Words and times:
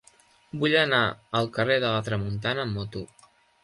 Vull 0.63 0.77
anar 0.79 1.03
al 1.41 1.53
carrer 1.59 1.79
de 1.87 1.95
la 1.97 2.03
Tramuntana 2.11 2.69
amb 2.69 2.79
moto. 2.83 3.09